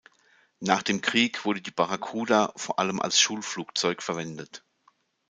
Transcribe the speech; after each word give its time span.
Nach 0.61 0.81
dem 0.81 1.01
Krieg 1.01 1.45
wurde 1.45 1.61
die 1.61 1.69
"Barracuda" 1.69 2.53
vor 2.55 2.79
allem 2.79 2.99
als 2.99 3.19
Schulflugzeug 3.19 4.01
verwendet. 4.01 4.65